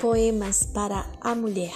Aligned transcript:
Poemas 0.00 0.64
para 0.64 1.04
a 1.20 1.34
Mulher 1.34 1.74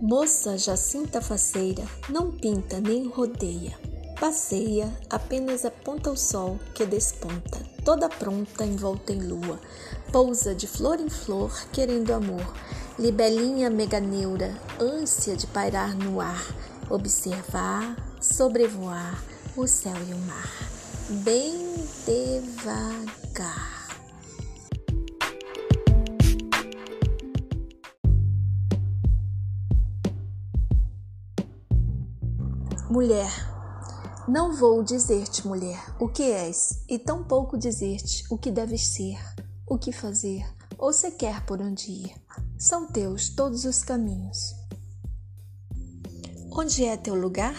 Moça 0.00 0.56
Jacinta 0.56 1.20
faceira, 1.20 1.84
não 2.08 2.32
pinta 2.32 2.80
nem 2.80 3.06
rodeia. 3.06 3.78
Passeia, 4.18 4.90
apenas 5.10 5.66
aponta 5.66 6.10
o 6.10 6.16
sol 6.16 6.58
que 6.74 6.86
desponta, 6.86 7.60
toda 7.84 8.08
pronta, 8.08 8.64
envolta 8.64 9.12
em 9.12 9.20
lua. 9.20 9.60
Pousa 10.10 10.54
de 10.54 10.66
flor 10.66 10.98
em 11.00 11.10
flor, 11.10 11.52
querendo 11.70 12.12
amor. 12.12 12.54
Libelinha 12.98 13.68
meganeura, 13.68 14.58
ânsia 14.80 15.36
de 15.36 15.46
pairar 15.46 15.94
no 15.94 16.18
ar, 16.18 16.46
observar, 16.88 17.94
sobrevoar 18.22 19.22
o 19.54 19.66
céu 19.66 19.98
e 20.08 20.14
o 20.14 20.18
mar. 20.18 20.50
Bem 21.10 21.74
devagar. 22.06 23.81
Mulher, 32.92 33.32
não 34.28 34.54
vou 34.54 34.82
dizer-te, 34.82 35.46
mulher, 35.46 35.82
o 35.98 36.08
que 36.08 36.24
és, 36.24 36.84
e 36.86 36.98
tampouco 36.98 37.56
dizer-te 37.56 38.22
o 38.28 38.36
que 38.36 38.50
deves 38.50 38.86
ser, 38.88 39.18
o 39.66 39.78
que 39.78 39.90
fazer, 39.90 40.44
ou 40.76 40.92
sequer 40.92 41.42
por 41.46 41.62
onde 41.62 41.90
ir. 41.90 42.14
São 42.58 42.86
teus 42.86 43.30
todos 43.30 43.64
os 43.64 43.82
caminhos. 43.82 44.54
Onde 46.50 46.84
é 46.84 46.94
teu 46.98 47.14
lugar? 47.14 47.56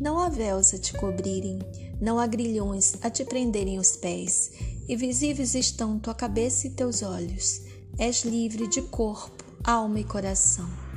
Não 0.00 0.18
há 0.18 0.30
véus 0.30 0.72
a 0.72 0.78
te 0.78 0.94
cobrirem, 0.94 1.58
não 2.00 2.18
há 2.18 2.26
grilhões 2.26 2.94
a 3.02 3.10
te 3.10 3.26
prenderem 3.26 3.78
os 3.78 3.96
pés, 3.96 4.50
e 4.88 4.96
visíveis 4.96 5.54
estão 5.54 5.98
tua 5.98 6.14
cabeça 6.14 6.68
e 6.68 6.70
teus 6.70 7.02
olhos. 7.02 7.60
És 7.98 8.24
livre 8.24 8.66
de 8.66 8.80
corpo, 8.80 9.44
alma 9.62 10.00
e 10.00 10.04
coração. 10.04 10.87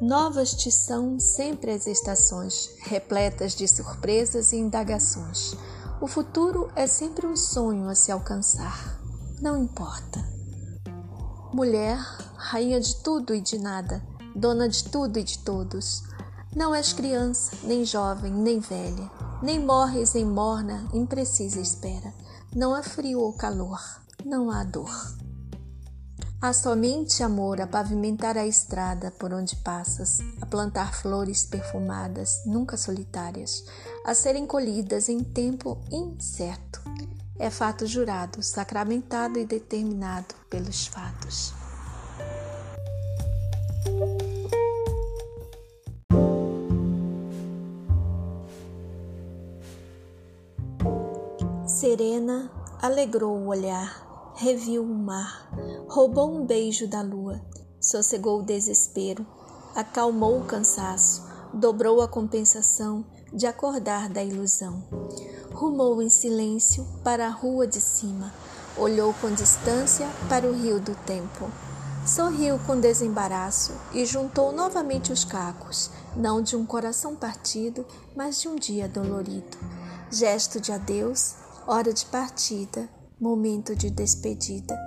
Novas 0.00 0.54
te 0.54 0.72
são 0.72 1.20
sempre 1.20 1.72
as 1.72 1.86
estações, 1.86 2.70
repletas 2.78 3.54
de 3.54 3.68
surpresas 3.68 4.50
e 4.50 4.56
indagações. 4.56 5.54
O 6.00 6.06
futuro 6.06 6.70
é 6.74 6.86
sempre 6.86 7.26
um 7.26 7.36
sonho 7.36 7.86
a 7.86 7.94
se 7.94 8.10
alcançar. 8.10 8.98
Não 9.42 9.62
importa. 9.62 10.18
Mulher, 11.52 11.98
rainha 12.34 12.80
de 12.80 12.96
tudo 13.02 13.34
e 13.34 13.42
de 13.42 13.58
nada, 13.58 14.02
dona 14.34 14.70
de 14.70 14.84
tudo 14.84 15.18
e 15.18 15.22
de 15.22 15.38
todos. 15.40 16.02
Não 16.56 16.74
és 16.74 16.94
criança, 16.94 17.54
nem 17.62 17.84
jovem, 17.84 18.32
nem 18.32 18.58
velha, 18.58 19.10
nem 19.42 19.60
morres 19.62 20.14
em 20.14 20.24
morna, 20.24 20.88
imprecisa 20.94 21.60
espera. 21.60 22.14
Não 22.56 22.74
há 22.74 22.82
frio 22.82 23.20
ou 23.20 23.34
calor, 23.34 23.78
não 24.24 24.50
há 24.50 24.64
dor. 24.64 25.19
Há 26.42 26.54
somente 26.54 27.22
amor 27.22 27.60
a 27.60 27.66
pavimentar 27.66 28.38
a 28.38 28.46
estrada 28.46 29.10
por 29.10 29.30
onde 29.30 29.56
passas, 29.56 30.20
a 30.40 30.46
plantar 30.46 30.94
flores 30.94 31.44
perfumadas, 31.44 32.40
nunca 32.46 32.78
solitárias, 32.78 33.66
a 34.06 34.14
serem 34.14 34.46
colhidas 34.46 35.10
em 35.10 35.22
tempo 35.22 35.78
incerto. 35.92 36.80
É 37.38 37.50
fato 37.50 37.86
jurado, 37.86 38.42
sacramentado 38.42 39.38
e 39.38 39.44
determinado 39.44 40.34
pelos 40.48 40.86
fatos. 40.86 41.52
Serena 51.66 52.50
alegrou 52.80 53.36
o 53.36 53.48
olhar 53.48 54.08
reviu 54.40 54.82
o 54.82 54.94
mar, 54.94 55.49
roubou 55.90 56.32
um 56.32 56.46
beijo 56.46 56.86
da 56.86 57.02
lua, 57.02 57.40
sossegou 57.80 58.38
o 58.38 58.42
desespero, 58.44 59.26
acalmou 59.74 60.38
o 60.38 60.44
cansaço, 60.44 61.28
dobrou 61.52 62.00
a 62.00 62.06
compensação 62.06 63.04
de 63.32 63.44
acordar 63.44 64.08
da 64.08 64.22
ilusão. 64.22 64.84
Rumou 65.52 66.00
em 66.00 66.08
silêncio 66.08 66.86
para 67.02 67.26
a 67.26 67.30
rua 67.30 67.66
de 67.66 67.80
cima, 67.80 68.32
olhou 68.78 69.12
com 69.14 69.34
distância 69.34 70.08
para 70.28 70.46
o 70.46 70.54
rio 70.54 70.78
do 70.78 70.94
tempo. 71.04 71.50
Sorriu 72.06 72.56
com 72.68 72.78
desembaraço 72.78 73.72
e 73.92 74.06
juntou 74.06 74.52
novamente 74.52 75.12
os 75.12 75.24
cacos, 75.24 75.90
não 76.14 76.40
de 76.40 76.54
um 76.54 76.64
coração 76.64 77.16
partido, 77.16 77.84
mas 78.14 78.40
de 78.40 78.46
um 78.46 78.54
dia 78.54 78.88
dolorido. 78.88 79.58
Gesto 80.08 80.60
de 80.60 80.70
adeus, 80.70 81.34
hora 81.66 81.92
de 81.92 82.06
partida, 82.06 82.88
momento 83.20 83.74
de 83.74 83.90
despedida, 83.90 84.78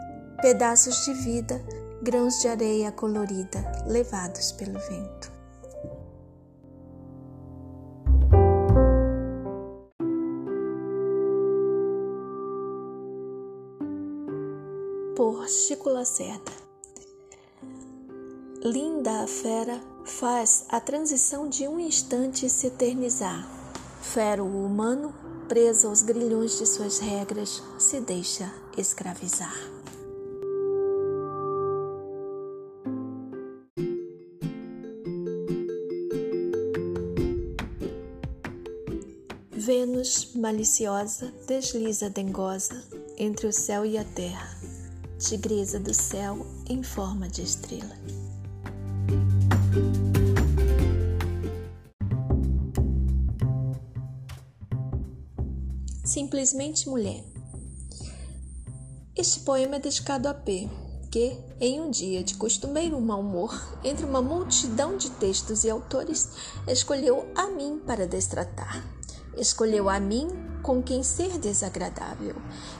pedaços 0.43 1.05
de 1.05 1.13
vida, 1.13 1.63
grãos 2.01 2.41
de 2.41 2.49
areia 2.49 2.91
colorida 2.91 3.63
levados 3.87 4.51
pelo 4.51 4.77
vento. 4.77 5.31
Por 15.15 15.47
Chico 15.47 15.87
Lacerda. 15.87 16.51
Linda 18.61 19.23
a 19.23 19.27
fera 19.27 19.79
faz 20.03 20.65
a 20.67 20.81
transição 20.81 21.47
de 21.47 21.69
um 21.69 21.79
instante 21.79 22.49
se 22.49 22.67
eternizar. 22.67 23.47
Fero 24.01 24.43
o 24.43 24.65
humano 24.65 25.15
preso 25.47 25.87
aos 25.87 26.01
grilhões 26.01 26.57
de 26.57 26.65
suas 26.65 26.99
regras, 26.99 27.63
se 27.79 28.01
deixa 28.01 28.53
escravizar. 28.77 29.82
Vênus, 40.03 40.35
maliciosa, 40.35 41.33
desliza 41.47 42.09
dengosa 42.09 42.83
entre 43.17 43.47
o 43.47 43.53
céu 43.53 43.85
e 43.85 43.97
a 43.97 44.03
terra, 44.03 44.49
tigresa 45.17 45.79
do 45.79 45.93
céu 45.93 46.45
em 46.67 46.83
forma 46.83 47.29
de 47.29 47.41
estrela. 47.41 47.95
Simplesmente 56.03 56.89
Mulher. 56.89 57.23
Este 59.15 59.39
poema 59.39 59.77
é 59.77 59.79
dedicado 59.79 60.27
a 60.27 60.33
P, 60.33 60.69
que, 61.09 61.37
em 61.61 61.79
um 61.79 61.89
dia 61.89 62.21
de 62.25 62.35
costumeiro 62.35 62.99
mau 62.99 63.21
humor, 63.21 63.79
entre 63.85 64.05
uma 64.05 64.21
multidão 64.21 64.97
de 64.97 65.09
textos 65.11 65.63
e 65.63 65.69
autores, 65.69 66.27
escolheu 66.67 67.25
a 67.35 67.47
mim 67.47 67.79
para 67.85 68.05
destratar. 68.05 69.02
Escolheu 69.37 69.89
a 69.89 69.99
mim 69.99 70.27
com 70.61 70.81
quem 70.81 71.03
ser 71.03 71.37
desagradável. 71.37 72.35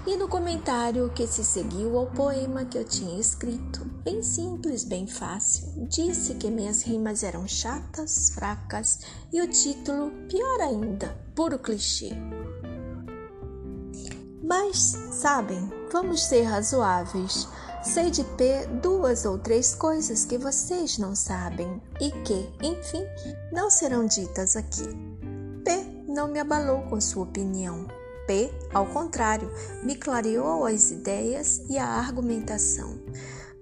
E 0.07 0.15
no 0.15 0.27
comentário 0.27 1.11
que 1.13 1.27
se 1.27 1.43
seguiu 1.43 1.97
ao 1.97 2.07
poema 2.07 2.65
que 2.65 2.77
eu 2.77 2.85
tinha 2.85 3.19
escrito, 3.19 3.85
bem 4.03 4.23
simples, 4.23 4.83
bem 4.83 5.05
fácil, 5.05 5.87
disse 5.89 6.35
que 6.35 6.49
minhas 6.49 6.81
rimas 6.81 7.23
eram 7.23 7.47
chatas, 7.47 8.29
fracas 8.29 8.99
e 9.31 9.41
o 9.41 9.47
título, 9.47 10.11
pior 10.29 10.61
ainda, 10.61 11.15
puro 11.35 11.59
clichê. 11.59 12.11
Mas, 14.43 14.97
sabem, 15.11 15.71
vamos 15.91 16.23
ser 16.23 16.43
razoáveis. 16.43 17.47
Sei 17.81 18.09
de 18.09 18.23
P 18.23 18.65
duas 18.81 19.25
ou 19.25 19.37
três 19.37 19.75
coisas 19.75 20.23
que 20.23 20.37
vocês 20.37 20.97
não 20.97 21.15
sabem 21.15 21.81
e 21.99 22.11
que, 22.23 22.49
enfim, 22.61 23.03
não 23.51 23.69
serão 23.69 24.05
ditas 24.05 24.55
aqui. 24.55 25.12
P 25.63 26.03
não 26.07 26.27
me 26.27 26.39
abalou 26.39 26.81
com 26.83 26.99
sua 26.99 27.23
opinião. 27.23 27.87
P, 28.27 28.51
ao 28.73 28.85
contrário, 28.85 29.51
me 29.83 29.95
clareou 29.95 30.65
as 30.65 30.91
ideias 30.91 31.61
e 31.69 31.77
a 31.77 31.85
argumentação. 31.85 32.99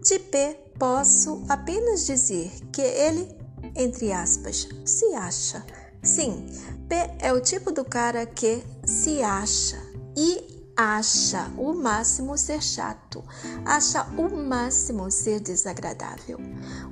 De 0.01 0.19
P 0.19 0.57
posso 0.77 1.43
apenas 1.47 2.05
dizer 2.05 2.51
que 2.71 2.81
ele, 2.81 3.27
entre 3.75 4.11
aspas, 4.11 4.67
se 4.85 5.13
acha. 5.13 5.63
Sim, 6.03 6.47
P 6.87 6.95
é 7.19 7.31
o 7.31 7.41
tipo 7.41 7.71
do 7.71 7.85
cara 7.85 8.25
que 8.25 8.63
se 8.85 9.21
acha 9.21 9.77
e 10.17 10.60
acha 10.75 11.51
o 11.57 11.73
máximo 11.73 12.37
ser 12.37 12.61
chato, 12.61 13.23
acha 13.65 14.03
o 14.17 14.29
máximo 14.29 15.09
ser 15.11 15.39
desagradável. 15.39 16.39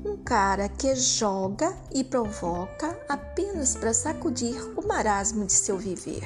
Um 0.05 0.17
cara 0.17 0.69
que 0.69 0.95
joga 0.95 1.75
e 1.93 2.03
provoca 2.03 2.97
apenas 3.07 3.75
para 3.75 3.93
sacudir 3.93 4.55
o 4.77 4.87
marasmo 4.87 5.45
de 5.45 5.53
seu 5.53 5.77
viver. 5.77 6.23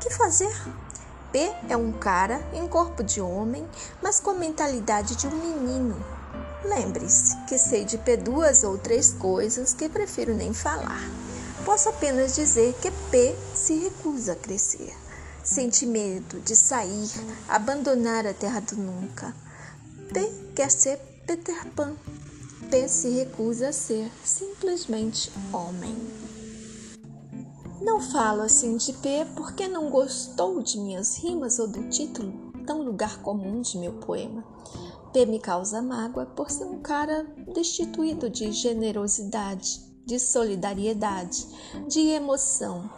Que 0.00 0.10
fazer? 0.10 0.52
P 1.32 1.52
é 1.68 1.76
um 1.76 1.92
cara 1.92 2.40
em 2.52 2.66
corpo 2.66 3.04
de 3.04 3.20
homem, 3.20 3.66
mas 4.02 4.18
com 4.18 4.32
mentalidade 4.34 5.14
de 5.14 5.26
um 5.28 5.36
menino. 5.36 5.96
Lembre-se 6.64 7.36
que 7.46 7.56
sei 7.56 7.84
de 7.84 7.96
P 7.98 8.16
duas 8.16 8.64
ou 8.64 8.76
três 8.76 9.12
coisas 9.12 9.72
que 9.72 9.88
prefiro 9.88 10.34
nem 10.34 10.52
falar. 10.52 11.00
Posso 11.64 11.88
apenas 11.88 12.34
dizer 12.34 12.74
que 12.80 12.90
P 13.10 13.36
se 13.54 13.74
recusa 13.74 14.32
a 14.32 14.36
crescer. 14.36 14.92
Sente 15.52 15.84
medo 15.84 16.38
de 16.38 16.54
sair, 16.54 17.10
abandonar 17.48 18.24
a 18.24 18.32
terra 18.32 18.60
do 18.60 18.76
nunca. 18.76 19.34
P 20.14 20.52
quer 20.54 20.70
ser 20.70 20.96
Peter 21.26 21.66
Pan. 21.74 21.96
P 22.70 22.86
se 22.86 23.10
recusa 23.10 23.70
a 23.70 23.72
ser 23.72 24.12
simplesmente 24.24 25.32
homem. 25.52 25.96
Não 27.82 28.00
falo 28.00 28.42
assim 28.42 28.76
de 28.76 28.92
P 28.92 29.26
porque 29.34 29.66
não 29.66 29.90
gostou 29.90 30.62
de 30.62 30.78
minhas 30.78 31.16
rimas 31.16 31.58
ou 31.58 31.66
do 31.66 31.82
título, 31.88 32.52
tão 32.64 32.82
lugar 32.82 33.20
comum 33.20 33.60
de 33.60 33.76
meu 33.76 33.94
poema. 33.94 34.44
P 35.12 35.26
me 35.26 35.40
causa 35.40 35.82
mágoa 35.82 36.26
por 36.26 36.48
ser 36.48 36.66
um 36.66 36.78
cara 36.78 37.26
destituído 37.52 38.30
de 38.30 38.52
generosidade, 38.52 39.80
de 40.10 40.18
solidariedade, 40.18 41.46
de 41.86 42.00
emoção. 42.08 42.90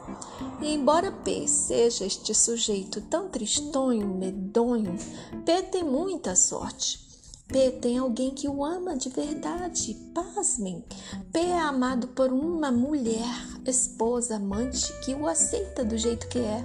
E 0.63 0.73
embora 0.73 1.13
P 1.13 1.47
seja 1.47 2.07
este 2.07 2.35
sujeito 2.35 3.03
tão 3.03 3.29
tristonho, 3.29 4.07
medonho, 4.09 4.97
P 5.45 5.63
tem 5.65 5.85
muita 5.85 6.35
sorte. 6.35 7.07
P 7.47 7.71
tem 7.73 7.99
alguém 7.99 8.31
que 8.31 8.49
o 8.49 8.65
ama 8.65 8.97
de 8.97 9.11
verdade. 9.11 9.93
Pasmem. 10.15 10.83
P 11.31 11.39
é 11.39 11.59
amado 11.59 12.09
por 12.09 12.33
uma 12.33 12.73
mulher, 12.73 13.29
esposa, 13.67 14.37
amante, 14.37 14.91
que 15.05 15.15
o 15.15 15.27
aceita 15.27 15.85
do 15.85 15.99
jeito 15.99 16.29
que 16.29 16.39
é. 16.39 16.65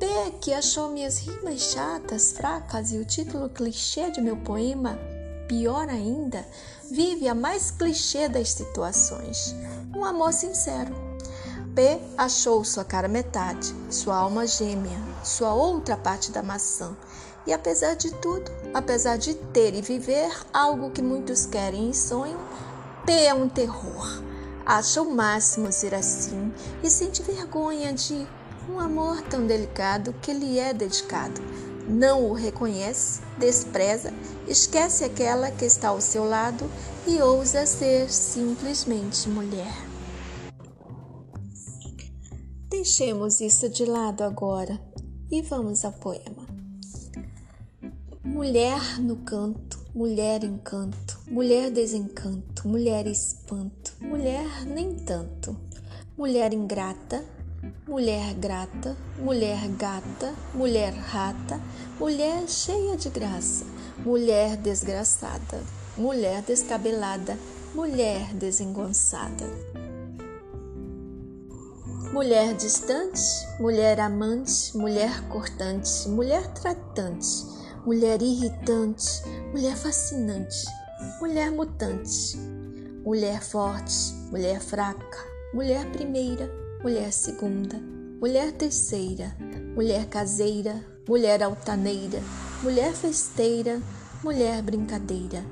P 0.00 0.06
que 0.40 0.54
achou 0.54 0.88
minhas 0.88 1.18
rimas 1.18 1.60
chatas, 1.60 2.32
fracas 2.32 2.92
e 2.92 2.96
o 2.96 3.04
título 3.04 3.50
clichê 3.50 4.10
de 4.10 4.22
meu 4.22 4.38
poema, 4.38 4.98
pior 5.46 5.86
ainda, 5.88 6.46
vive 6.90 7.28
a 7.28 7.34
mais 7.34 7.70
clichê 7.70 8.28
das 8.28 8.52
situações. 8.52 9.54
Um 9.94 10.04
amor 10.04 10.32
sincero. 10.32 10.94
P 11.74 12.00
achou 12.16 12.64
sua 12.64 12.84
cara 12.84 13.08
metade, 13.08 13.74
sua 13.90 14.16
alma 14.16 14.46
gêmea, 14.46 14.98
sua 15.22 15.52
outra 15.52 15.96
parte 15.96 16.30
da 16.30 16.42
maçã. 16.42 16.96
E 17.46 17.52
apesar 17.52 17.94
de 17.94 18.10
tudo, 18.14 18.50
apesar 18.72 19.16
de 19.16 19.34
ter 19.34 19.74
e 19.74 19.82
viver 19.82 20.30
algo 20.52 20.90
que 20.90 21.02
muitos 21.02 21.46
querem 21.46 21.90
e 21.90 21.94
sonham, 21.94 22.40
P 23.04 23.12
é 23.12 23.34
um 23.34 23.48
terror. 23.48 24.22
Acha 24.64 25.00
o 25.02 25.14
máximo 25.14 25.70
ser 25.70 25.94
assim 25.94 26.52
e 26.82 26.90
sente 26.90 27.22
vergonha 27.22 27.92
de 27.92 28.26
um 28.68 28.80
amor 28.80 29.22
tão 29.22 29.46
delicado 29.46 30.12
que 30.20 30.32
lhe 30.32 30.58
é 30.58 30.72
dedicado. 30.72 31.40
Não 31.88 32.28
o 32.28 32.32
reconhece, 32.32 33.20
despreza, 33.38 34.12
esquece 34.48 35.04
aquela 35.04 35.50
que 35.50 35.64
está 35.64 35.88
ao 35.88 36.00
seu 36.00 36.24
lado 36.24 36.68
e 37.06 37.22
ousa 37.22 37.64
ser 37.64 38.10
simplesmente 38.10 39.28
mulher. 39.28 39.72
Deixemos 42.68 43.40
isso 43.40 43.68
de 43.68 43.84
lado 43.84 44.24
agora 44.24 44.80
e 45.30 45.42
vamos 45.42 45.84
ao 45.84 45.92
poema. 45.92 46.46
Mulher 48.24 49.00
no 49.00 49.16
canto, 49.18 49.78
mulher 49.94 50.42
encanto, 50.42 51.20
mulher 51.28 51.70
desencanto, 51.70 52.68
mulher 52.68 53.06
espanto, 53.06 53.94
mulher 54.00 54.66
nem 54.66 54.94
tanto, 54.96 55.56
mulher 56.18 56.52
ingrata, 56.52 57.24
mulher 57.86 58.34
grata, 58.34 58.96
mulher 59.18 59.68
gata, 59.78 60.34
mulher 60.54 60.92
rata, 60.92 61.60
mulher 61.98 62.48
cheia 62.48 62.96
de 62.96 63.08
graça, 63.08 63.64
mulher 64.04 64.56
desgraçada, 64.56 65.62
mulher 65.96 66.42
descabelada, 66.42 67.38
mulher 67.74 68.34
desengonçada. 68.34 69.46
Mulher 72.12 72.54
distante, 72.54 73.20
mulher 73.60 74.00
amante, 74.00 74.76
mulher 74.76 75.22
cortante, 75.28 76.08
mulher 76.08 76.46
tratante, 76.54 77.44
mulher 77.84 78.22
irritante, 78.22 79.22
mulher 79.52 79.76
fascinante, 79.76 80.64
mulher 81.20 81.50
mutante, 81.50 82.36
mulher 83.04 83.42
forte, 83.42 84.14
mulher 84.30 84.60
fraca, 84.60 85.18
mulher 85.52 85.84
primeira, 85.92 86.65
mulher 86.82 87.12
segunda, 87.12 87.78
mulher 88.20 88.52
terceira, 88.52 89.36
mulher 89.74 90.06
caseira, 90.08 90.84
mulher 91.08 91.42
altaneira, 91.42 92.20
mulher 92.62 92.92
festeira, 92.92 93.80
mulher 94.22 94.62
brincadeira, 94.62 95.44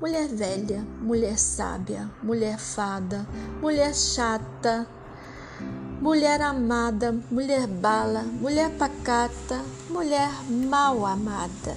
mulher 0.00 0.28
velha, 0.28 0.84
mulher 1.00 1.38
sábia, 1.38 2.10
mulher 2.22 2.58
fada, 2.58 3.26
mulher 3.60 3.92
chata, 3.92 4.86
mulher 6.00 6.40
amada, 6.42 7.12
mulher 7.30 7.66
bala, 7.66 8.22
mulher 8.22 8.70
pacata, 8.78 9.62
mulher 9.90 10.30
mal 10.48 11.04
amada. 11.06 11.76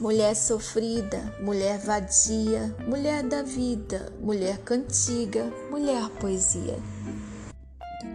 Mulher 0.00 0.34
sofrida, 0.34 1.32
mulher 1.40 1.78
vadia, 1.78 2.74
mulher 2.88 3.22
da 3.22 3.42
vida, 3.44 4.12
mulher 4.20 4.58
cantiga, 4.64 5.44
mulher 5.70 6.10
poesia. 6.20 6.76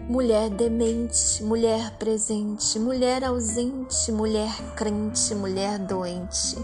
Mulher 0.09 0.49
demente, 0.49 1.43
mulher 1.43 1.97
presente, 1.97 2.79
mulher 2.79 3.25
ausente, 3.25 4.09
mulher 4.09 4.49
crente, 4.73 5.35
mulher 5.35 5.77
doente, 5.79 6.55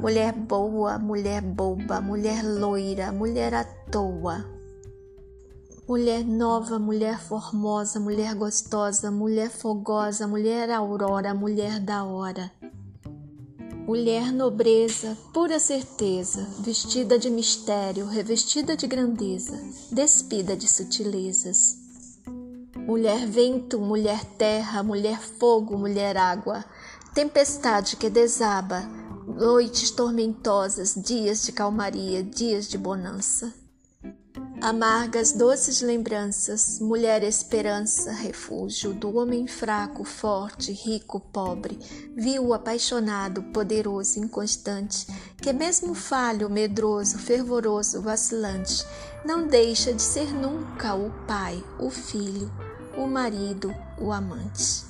mulher 0.00 0.32
boa, 0.32 0.98
mulher 0.98 1.42
boba, 1.42 2.00
mulher 2.00 2.42
loira, 2.42 3.12
mulher 3.12 3.52
à 3.52 3.64
toa. 3.64 4.46
Mulher 5.86 6.24
nova, 6.24 6.78
mulher 6.78 7.20
formosa, 7.20 8.00
mulher 8.00 8.34
gostosa, 8.34 9.10
mulher 9.10 9.50
fogosa, 9.50 10.26
mulher 10.26 10.70
aurora, 10.70 11.34
mulher 11.34 11.80
da 11.80 12.02
hora. 12.02 12.50
Mulher 13.86 14.32
nobreza, 14.32 15.18
pura 15.34 15.58
certeza, 15.60 16.46
vestida 16.60 17.18
de 17.18 17.28
mistério, 17.28 18.06
revestida 18.06 18.74
de 18.74 18.86
grandeza, 18.86 19.52
despida 19.92 20.56
de 20.56 20.66
sutilezas 20.66 21.89
mulher 22.90 23.24
vento, 23.24 23.78
mulher 23.78 24.24
terra, 24.36 24.82
mulher 24.82 25.20
fogo, 25.20 25.78
mulher 25.78 26.16
água, 26.16 26.64
tempestade 27.14 27.94
que 27.94 28.10
desaba, 28.10 28.80
noites 29.28 29.92
tormentosas, 29.92 30.96
dias 30.96 31.44
de 31.44 31.52
calmaria, 31.52 32.20
dias 32.20 32.66
de 32.66 32.76
bonança. 32.76 33.54
Amargas, 34.60 35.30
doces 35.30 35.80
lembranças, 35.80 36.80
mulher 36.80 37.22
esperança, 37.22 38.10
refúgio 38.10 38.92
do 38.92 39.16
homem 39.18 39.46
fraco, 39.46 40.02
forte, 40.02 40.72
rico, 40.72 41.20
pobre, 41.20 41.78
vil, 42.16 42.52
apaixonado, 42.52 43.44
poderoso, 43.52 44.18
inconstante, 44.18 45.06
que 45.40 45.52
mesmo 45.52 45.94
falho, 45.94 46.50
medroso, 46.50 47.18
fervoroso, 47.18 48.02
vacilante, 48.02 48.84
não 49.24 49.46
deixa 49.46 49.94
de 49.94 50.02
ser 50.02 50.34
nunca 50.34 50.96
o 50.96 51.08
pai, 51.26 51.64
o 51.78 51.88
filho, 51.88 52.50
o 53.00 53.06
marido, 53.06 53.74
o 53.98 54.12
amante. 54.12 54.84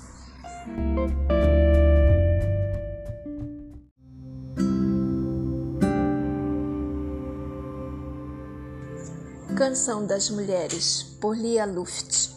Canção 9.56 10.04
das 10.04 10.28
Mulheres, 10.28 11.04
por 11.20 11.36
Lia 11.36 11.64
Luft. 11.64 12.30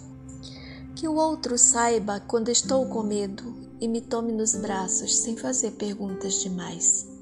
Que 0.96 1.08
o 1.08 1.16
outro 1.16 1.58
saiba 1.58 2.20
quando 2.20 2.50
estou 2.50 2.88
com 2.88 3.02
medo 3.02 3.56
e 3.82 3.88
me 3.88 4.00
tome 4.00 4.32
nos 4.32 4.54
braços 4.54 5.18
sem 5.18 5.36
fazer 5.36 5.72
perguntas 5.72 6.36
demais 6.36 7.13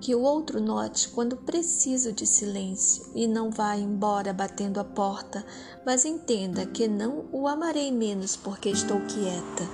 que 0.00 0.14
o 0.14 0.22
outro 0.22 0.60
note 0.60 1.10
quando 1.10 1.36
preciso 1.36 2.10
de 2.10 2.26
silêncio 2.26 3.04
e 3.14 3.26
não 3.26 3.50
vá 3.50 3.76
embora 3.76 4.32
batendo 4.32 4.80
a 4.80 4.84
porta, 4.84 5.44
mas 5.84 6.06
entenda 6.06 6.64
que 6.64 6.88
não 6.88 7.26
o 7.30 7.46
amarei 7.46 7.92
menos 7.92 8.34
porque 8.34 8.70
estou 8.70 8.98
quieta. 9.02 9.68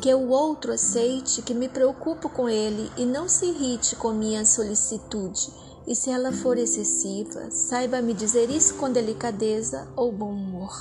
Que 0.00 0.12
o 0.12 0.28
outro 0.28 0.72
aceite 0.72 1.42
que 1.42 1.54
me 1.54 1.68
preocupo 1.68 2.28
com 2.28 2.48
ele 2.48 2.90
e 2.96 3.04
não 3.04 3.28
se 3.28 3.46
irrite 3.46 3.94
com 3.94 4.12
minha 4.12 4.44
solicitude, 4.44 5.52
e 5.86 5.94
se 5.94 6.10
ela 6.10 6.32
for 6.32 6.58
excessiva, 6.58 7.50
saiba 7.50 8.02
me 8.02 8.12
dizer 8.12 8.50
isso 8.50 8.74
com 8.74 8.90
delicadeza 8.90 9.88
ou 9.96 10.12
bom 10.12 10.32
humor. 10.32 10.76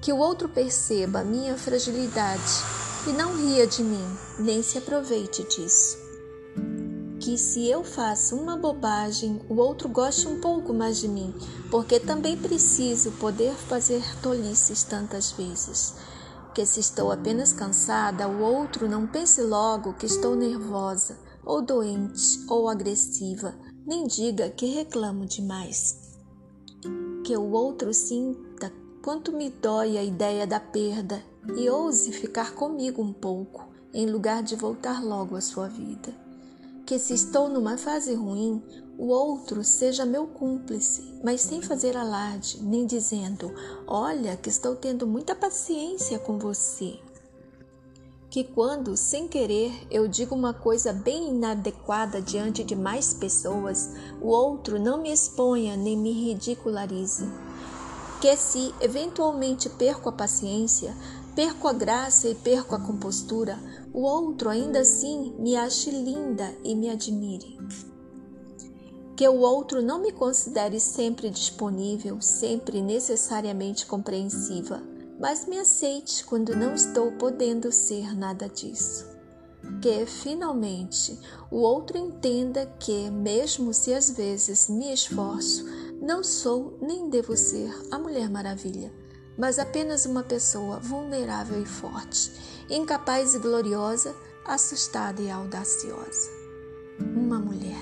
Que 0.00 0.12
o 0.12 0.18
outro 0.18 0.48
perceba 0.48 1.22
minha 1.22 1.56
fragilidade 1.56 2.42
e 3.06 3.12
não 3.12 3.36
ria 3.36 3.66
de 3.66 3.82
mim, 3.82 4.04
nem 4.38 4.62
se 4.62 4.78
aproveite 4.78 5.44
disso 5.44 6.05
que 7.26 7.36
se 7.36 7.68
eu 7.68 7.82
faço 7.82 8.36
uma 8.36 8.56
bobagem, 8.56 9.40
o 9.50 9.56
outro 9.56 9.88
goste 9.88 10.28
um 10.28 10.40
pouco 10.40 10.72
mais 10.72 10.98
de 10.98 11.08
mim, 11.08 11.34
porque 11.72 11.98
também 11.98 12.36
preciso 12.36 13.10
poder 13.18 13.52
fazer 13.52 14.00
tolices 14.22 14.84
tantas 14.84 15.32
vezes. 15.32 15.96
Que 16.54 16.64
se 16.64 16.78
estou 16.78 17.10
apenas 17.10 17.52
cansada, 17.52 18.28
o 18.28 18.40
outro 18.40 18.88
não 18.88 19.08
pense 19.08 19.42
logo 19.42 19.94
que 19.94 20.06
estou 20.06 20.36
nervosa, 20.36 21.18
ou 21.44 21.60
doente, 21.60 22.22
ou 22.48 22.68
agressiva, 22.68 23.56
nem 23.84 24.06
diga 24.06 24.48
que 24.48 24.66
reclamo 24.66 25.26
demais. 25.26 25.98
Que 27.24 27.36
o 27.36 27.50
outro 27.50 27.92
sinta 27.92 28.72
quanto 29.02 29.32
me 29.32 29.50
dói 29.50 29.98
a 29.98 30.04
ideia 30.04 30.46
da 30.46 30.60
perda 30.60 31.20
e 31.56 31.68
ouse 31.68 32.12
ficar 32.12 32.54
comigo 32.54 33.02
um 33.02 33.12
pouco, 33.12 33.68
em 33.92 34.06
lugar 34.06 34.44
de 34.44 34.54
voltar 34.54 35.02
logo 35.02 35.34
à 35.34 35.40
sua 35.40 35.66
vida 35.66 36.24
que 36.86 37.00
se 37.00 37.14
estou 37.14 37.48
numa 37.48 37.76
fase 37.76 38.14
ruim, 38.14 38.62
o 38.96 39.08
outro 39.08 39.64
seja 39.64 40.06
meu 40.06 40.28
cúmplice, 40.28 41.18
mas 41.22 41.40
sem 41.40 41.60
fazer 41.60 41.96
alarde, 41.96 42.62
nem 42.62 42.86
dizendo: 42.86 43.52
Olha, 43.88 44.36
que 44.36 44.48
estou 44.48 44.76
tendo 44.76 45.04
muita 45.04 45.34
paciência 45.34 46.16
com 46.16 46.38
você. 46.38 47.00
Que 48.30 48.44
quando, 48.44 48.96
sem 48.96 49.26
querer, 49.26 49.72
eu 49.90 50.06
digo 50.06 50.34
uma 50.34 50.54
coisa 50.54 50.92
bem 50.92 51.30
inadequada 51.30 52.22
diante 52.22 52.62
de 52.62 52.76
mais 52.76 53.12
pessoas, 53.12 53.90
o 54.20 54.28
outro 54.28 54.78
não 54.78 55.02
me 55.02 55.12
exponha 55.12 55.76
nem 55.76 55.96
me 55.96 56.12
ridicularize. 56.12 57.28
Que 58.20 58.36
se 58.36 58.72
eventualmente 58.80 59.68
perco 59.68 60.08
a 60.08 60.12
paciência, 60.12 60.96
perco 61.36 61.68
a 61.68 61.72
graça 61.74 62.28
e 62.28 62.34
perco 62.34 62.74
a 62.74 62.80
compostura, 62.80 63.58
o 63.92 64.00
outro 64.00 64.48
ainda 64.48 64.80
assim 64.80 65.34
me 65.38 65.54
ache 65.54 65.90
linda 65.90 66.50
e 66.64 66.74
me 66.74 66.88
admire. 66.88 67.58
Que 69.14 69.28
o 69.28 69.40
outro 69.40 69.82
não 69.82 70.00
me 70.00 70.12
considere 70.12 70.80
sempre 70.80 71.28
disponível, 71.28 72.22
sempre 72.22 72.80
necessariamente 72.80 73.84
compreensiva, 73.84 74.82
mas 75.20 75.46
me 75.46 75.58
aceite 75.58 76.24
quando 76.24 76.56
não 76.56 76.74
estou 76.74 77.12
podendo 77.12 77.70
ser 77.70 78.16
nada 78.16 78.48
disso. 78.48 79.06
Que 79.82 80.06
finalmente 80.06 81.18
o 81.50 81.56
outro 81.56 81.98
entenda 81.98 82.64
que, 82.78 83.10
mesmo 83.10 83.74
se 83.74 83.92
às 83.92 84.10
vezes 84.10 84.70
me 84.70 84.90
esforço, 84.90 85.66
não 86.00 86.24
sou 86.24 86.78
nem 86.80 87.10
devo 87.10 87.36
ser 87.36 87.70
a 87.90 87.98
Mulher 87.98 88.30
Maravilha, 88.30 88.90
mas 89.36 89.58
apenas 89.58 90.06
uma 90.06 90.22
pessoa 90.22 90.78
vulnerável 90.78 91.62
e 91.62 91.66
forte, 91.66 92.32
incapaz 92.70 93.34
e 93.34 93.38
gloriosa, 93.38 94.16
assustada 94.44 95.20
e 95.20 95.30
audaciosa. 95.30 96.30
Uma 97.00 97.38
mulher. 97.38 97.76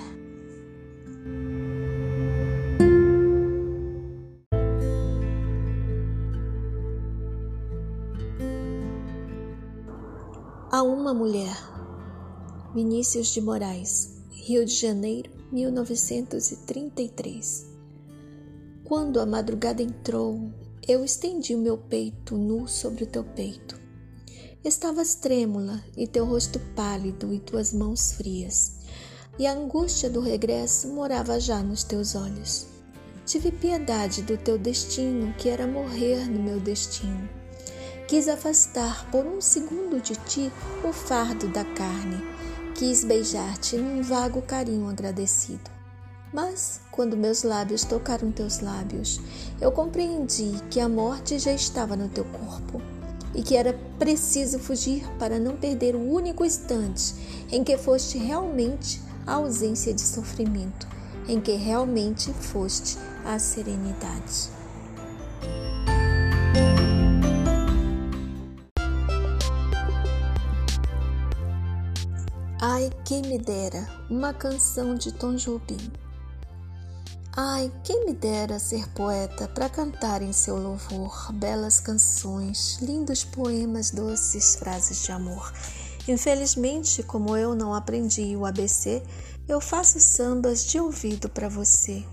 A 10.71 10.81
uma 10.83 11.13
mulher. 11.13 11.55
Vinícius 12.73 13.27
de 13.27 13.39
Moraes, 13.39 14.17
Rio 14.31 14.65
de 14.65 14.73
Janeiro, 14.73 15.31
1933. 15.49 17.73
Quando 18.83 19.21
a 19.21 19.25
madrugada 19.25 19.81
entrou, 19.81 20.51
eu 20.87 21.03
estendi 21.03 21.55
o 21.55 21.59
meu 21.59 21.77
peito 21.77 22.37
nu 22.37 22.67
sobre 22.67 23.03
o 23.03 23.07
teu 23.07 23.23
peito. 23.23 23.79
Estavas 24.63 25.15
trêmula 25.15 25.83
e 25.95 26.07
teu 26.07 26.25
rosto 26.25 26.59
pálido 26.75 27.33
e 27.33 27.39
tuas 27.39 27.73
mãos 27.73 28.13
frias, 28.13 28.77
e 29.37 29.45
a 29.45 29.53
angústia 29.53 30.09
do 30.09 30.21
regresso 30.21 30.87
morava 30.89 31.39
já 31.39 31.61
nos 31.61 31.83
teus 31.83 32.15
olhos. 32.15 32.67
Tive 33.25 33.51
piedade 33.51 34.21
do 34.21 34.37
teu 34.37 34.57
destino, 34.57 35.33
que 35.33 35.49
era 35.49 35.67
morrer 35.67 36.29
no 36.29 36.41
meu 36.41 36.59
destino 36.59 37.27
Quis 38.07 38.27
afastar 38.27 39.09
por 39.09 39.25
um 39.25 39.41
segundo 39.41 39.99
de 39.99 40.15
ti 40.15 40.51
o 40.83 40.93
fardo 40.93 41.47
da 41.47 41.65
carne. 41.65 42.23
Quis 42.75 43.03
beijar-te 43.03 43.77
num 43.77 44.03
vago 44.03 44.43
carinho 44.43 44.87
agradecido. 44.87 45.74
Mas, 46.35 46.81
quando 46.91 47.15
meus 47.15 47.43
lábios 47.43 47.85
tocaram 47.85 48.29
teus 48.29 48.59
lábios, 48.59 49.21
eu 49.61 49.71
compreendi 49.71 50.51
que 50.69 50.81
a 50.81 50.89
morte 50.89 51.39
já 51.39 51.53
estava 51.53 51.95
no 51.95 52.09
teu 52.09 52.25
corpo 52.25 52.81
e 53.33 53.41
que 53.41 53.55
era 53.55 53.73
preciso 53.97 54.59
fugir 54.59 55.07
para 55.17 55.39
não 55.39 55.55
perder 55.55 55.95
o 55.95 56.11
único 56.11 56.43
instante 56.43 57.15
em 57.49 57.63
que 57.63 57.77
foste 57.77 58.17
realmente 58.17 59.01
a 59.25 59.35
ausência 59.35 59.93
de 59.93 60.01
sofrimento, 60.01 60.85
em 61.25 61.39
que 61.39 61.53
realmente 61.53 62.33
foste 62.33 62.97
a 63.23 63.39
serenidade. 63.39 64.49
Ai, 72.59 72.89
quem 73.05 73.21
me 73.21 73.39
dera 73.39 73.87
uma 74.09 74.33
canção 74.33 74.95
de 74.95 75.13
Tom 75.13 75.35
Jobim. 75.35 76.04
Ai, 77.37 77.69
quem 77.83 78.05
me 78.05 78.13
dera 78.13 78.57
ser 78.59 78.87
poeta 78.93 79.45
para 79.49 79.67
cantar 79.67 80.21
em 80.21 80.31
seu 80.31 80.55
louvor 80.55 81.33
belas 81.33 81.81
canções, 81.81 82.77
lindos 82.81 83.25
poemas, 83.25 83.91
doces 83.91 84.55
frases 84.55 85.03
de 85.03 85.11
amor. 85.11 85.51
Infelizmente, 86.07 87.03
como 87.03 87.35
eu 87.35 87.53
não 87.53 87.73
aprendi 87.73 88.37
o 88.37 88.45
ABC, 88.45 89.03
eu 89.49 89.59
faço 89.59 89.99
sambas 89.99 90.65
de 90.65 90.79
ouvido 90.79 91.27
para 91.27 91.49
você. 91.49 92.05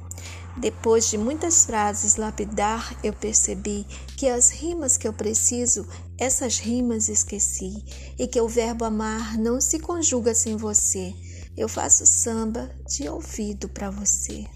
Depois 0.56 1.08
de 1.08 1.16
muitas 1.16 1.64
frases 1.64 2.16
lapidar, 2.16 2.98
eu 3.04 3.12
percebi 3.12 3.86
que 4.16 4.28
as 4.28 4.50
rimas 4.50 4.96
que 4.96 5.06
eu 5.06 5.12
preciso, 5.12 5.86
essas 6.18 6.58
rimas 6.58 7.08
esqueci, 7.08 7.84
e 8.18 8.26
que 8.26 8.40
o 8.40 8.48
verbo 8.48 8.84
amar 8.84 9.38
não 9.38 9.60
se 9.60 9.78
conjuga 9.78 10.34
sem 10.34 10.56
você. 10.56 11.14
Eu 11.56 11.68
faço 11.68 12.04
samba 12.04 12.74
de 12.88 13.08
ouvido 13.08 13.68
para 13.68 13.88
você. 13.88 14.48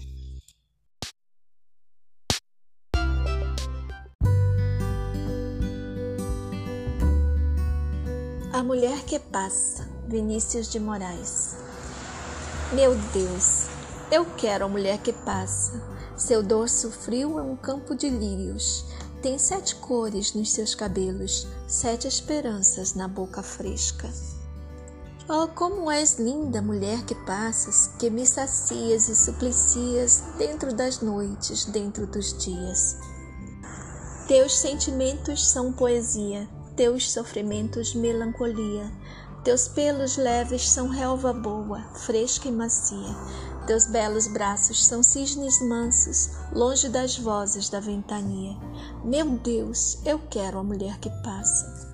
Mulher 8.77 9.05
que 9.05 9.17
Passa, 9.17 9.89
Vinícius 10.07 10.69
de 10.69 10.79
Moraes. 10.79 11.55
Meu 12.73 12.93
Deus, 13.11 13.65
eu 14.11 14.23
quero 14.37 14.65
a 14.65 14.69
mulher 14.69 14.99
que 14.99 15.11
passa. 15.11 15.81
Seu 16.15 16.43
dorso 16.43 16.91
frio 16.91 17.39
é 17.39 17.41
um 17.41 17.55
campo 17.55 17.95
de 17.95 18.07
lírios. 18.07 18.85
Tem 19.19 19.39
sete 19.39 19.77
cores 19.77 20.35
nos 20.35 20.51
seus 20.51 20.75
cabelos, 20.75 21.47
sete 21.67 22.07
esperanças 22.07 22.93
na 22.93 23.07
boca 23.07 23.41
fresca. 23.41 24.07
Oh, 25.27 25.47
como 25.47 25.89
és 25.89 26.19
linda, 26.19 26.61
mulher 26.61 27.03
que 27.03 27.15
passas, 27.25 27.89
que 27.97 28.11
me 28.11 28.27
sacias 28.27 29.09
e 29.09 29.15
suplicias 29.15 30.21
dentro 30.37 30.71
das 30.71 31.01
noites, 31.01 31.65
dentro 31.65 32.05
dos 32.05 32.31
dias. 32.37 32.95
Teus 34.27 34.55
sentimentos 34.55 35.49
são 35.49 35.73
poesia, 35.73 36.47
teus 36.77 37.11
sofrimentos 37.11 37.95
melancolia. 37.95 38.89
Teus 39.43 39.67
pelos 39.67 40.15
leves 40.15 40.69
são 40.69 40.87
relva 40.87 41.33
boa, 41.33 41.81
fresca 41.95 42.47
e 42.47 42.51
macia. 42.51 43.15
Teus 43.65 43.87
belos 43.87 44.27
braços 44.27 44.85
são 44.85 45.01
cisnes 45.01 45.59
mansos, 45.61 46.29
longe 46.53 46.87
das 46.87 47.17
vozes 47.17 47.67
da 47.69 47.79
ventania. 47.79 48.55
Meu 49.03 49.27
Deus, 49.39 49.99
eu 50.05 50.19
quero 50.29 50.59
a 50.59 50.63
mulher 50.63 50.99
que 50.99 51.09
passa. 51.23 51.87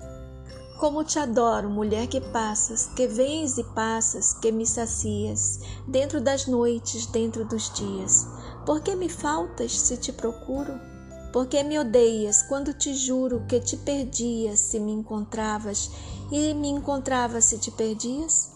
Como 0.78 1.02
te 1.02 1.18
adoro, 1.18 1.70
mulher 1.70 2.06
que 2.06 2.20
passas, 2.20 2.90
que 2.94 3.06
vens 3.06 3.56
e 3.56 3.64
passas, 3.64 4.34
que 4.34 4.52
me 4.52 4.66
sacias, 4.66 5.60
dentro 5.88 6.20
das 6.20 6.46
noites, 6.46 7.06
dentro 7.06 7.44
dos 7.44 7.72
dias. 7.72 8.26
Por 8.66 8.82
que 8.82 8.94
me 8.94 9.08
faltas 9.08 9.80
se 9.80 9.96
te 9.96 10.12
procuro? 10.12 10.93
Por 11.34 11.48
que 11.48 11.64
me 11.64 11.76
odeias 11.80 12.44
quando 12.44 12.72
te 12.72 12.94
juro 12.94 13.42
que 13.48 13.58
te 13.58 13.76
perdia 13.76 14.56
se 14.56 14.78
me 14.78 14.92
encontravas 14.92 15.90
e 16.30 16.54
me 16.54 16.68
encontrava 16.68 17.40
se 17.40 17.58
te 17.58 17.72
perdias? 17.72 18.52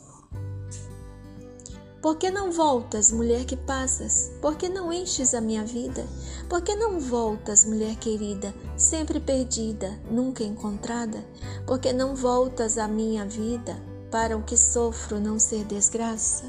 Por 2.01 2.19
que 2.19 2.31
não 2.31 2.53
voltas, 2.53 3.11
mulher 3.11 3.45
que 3.45 3.57
passas? 3.57 4.31
Por 4.41 4.57
que 4.57 4.69
não 4.69 4.93
enches 4.93 5.35
a 5.35 5.41
minha 5.41 5.65
vida? 5.65 6.07
Por 6.49 6.63
que 6.63 6.77
não 6.77 7.01
voltas, 7.01 7.65
mulher 7.65 7.97
querida, 7.97 8.55
sempre 8.77 9.19
perdida, 9.19 9.99
nunca 10.09 10.45
encontrada? 10.45 11.19
Por 11.67 11.81
que 11.81 11.93
não 11.93 12.15
voltas 12.15 12.79
à 12.79 12.87
minha 12.87 13.27
vida, 13.27 13.77
para 14.09 14.37
o 14.37 14.45
que 14.45 14.57
sofro 14.57 15.19
não 15.19 15.41
ser 15.41 15.65
desgraça? 15.65 16.45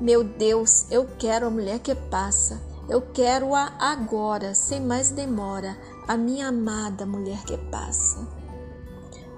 Meu 0.00 0.22
Deus, 0.22 0.86
eu 0.88 1.04
quero 1.18 1.48
a 1.48 1.50
mulher 1.50 1.80
que 1.80 1.96
passa, 1.96 2.60
eu 2.88 3.00
quero-a 3.00 3.72
agora, 3.78 4.54
sem 4.54 4.80
mais 4.80 5.10
demora, 5.10 5.76
a 6.06 6.16
minha 6.16 6.48
amada 6.48 7.06
mulher 7.06 7.42
que 7.44 7.56
passa. 7.56 8.26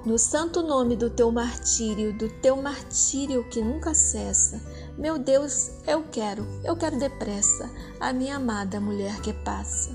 No 0.05 0.19
santo 0.19 0.63
nome 0.63 0.95
do 0.95 1.11
teu 1.11 1.33
martírio, 1.33 2.13
do 2.13 2.29
teu 2.29 2.57
martírio 2.57 3.43
que 3.49 3.61
nunca 3.61 3.93
cessa, 3.93 4.61
meu 4.97 5.19
Deus, 5.19 5.71
eu 5.87 6.05
quero, 6.05 6.47
eu 6.65 6.77
quero 6.77 6.99
depressa 6.99 7.71
a 8.01 8.13
minha 8.13 8.37
amada 8.37 8.81
mulher 8.81 9.21
que 9.21 9.33
passa, 9.33 9.91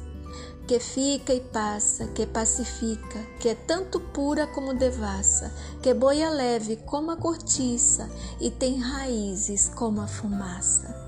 que 0.68 0.80
fica 0.80 1.34
e 1.34 1.40
passa, 1.40 2.08
que 2.08 2.26
pacifica, 2.26 3.20
que 3.40 3.50
é 3.50 3.56
tanto 3.56 4.00
pura 4.00 4.46
como 4.48 4.74
devassa, 4.74 5.54
que 5.82 5.94
boia 5.94 6.30
leve 6.30 6.76
como 6.86 7.12
a 7.12 7.18
cortiça 7.18 8.10
e 8.40 8.52
tem 8.52 8.80
raízes 8.80 9.70
como 9.70 10.02
a 10.02 10.08
fumaça. 10.08 11.01